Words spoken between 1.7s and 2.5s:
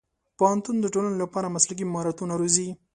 مهارتونه